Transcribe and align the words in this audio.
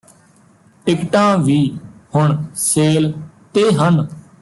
ਟਿਕਟਾਂ 0.85 1.37
ਵੀ 1.37 1.59
ਹੁਣ 2.15 2.35
ਸੇਲ 2.55 3.11
ਤੇ 3.53 3.71
ਹਨ 3.71 4.07